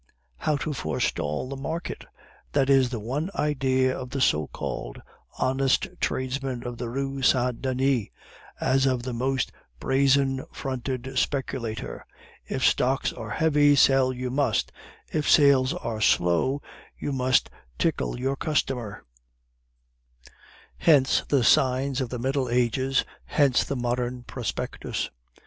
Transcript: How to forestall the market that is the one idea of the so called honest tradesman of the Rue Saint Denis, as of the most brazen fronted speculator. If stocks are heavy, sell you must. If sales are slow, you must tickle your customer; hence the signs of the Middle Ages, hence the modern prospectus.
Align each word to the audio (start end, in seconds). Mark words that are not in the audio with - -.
How 0.37 0.55
to 0.57 0.73
forestall 0.73 1.47
the 1.47 1.55
market 1.55 2.05
that 2.53 2.71
is 2.71 2.89
the 2.89 2.99
one 2.99 3.29
idea 3.35 3.95
of 3.95 4.09
the 4.09 4.19
so 4.19 4.47
called 4.47 4.99
honest 5.37 5.87
tradesman 5.99 6.65
of 6.65 6.79
the 6.79 6.89
Rue 6.89 7.21
Saint 7.21 7.61
Denis, 7.61 8.07
as 8.59 8.87
of 8.87 9.03
the 9.03 9.13
most 9.13 9.51
brazen 9.79 10.43
fronted 10.51 11.19
speculator. 11.19 12.03
If 12.47 12.65
stocks 12.65 13.13
are 13.13 13.29
heavy, 13.29 13.75
sell 13.75 14.11
you 14.11 14.31
must. 14.31 14.71
If 15.13 15.29
sales 15.29 15.71
are 15.71 16.01
slow, 16.01 16.63
you 16.97 17.11
must 17.13 17.51
tickle 17.77 18.19
your 18.19 18.35
customer; 18.37 19.03
hence 20.79 21.23
the 21.29 21.43
signs 21.43 22.01
of 22.01 22.09
the 22.09 22.17
Middle 22.17 22.49
Ages, 22.49 23.05
hence 23.25 23.63
the 23.63 23.75
modern 23.75 24.23
prospectus. 24.23 25.11